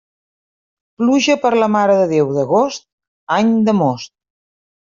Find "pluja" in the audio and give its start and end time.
1.01-1.35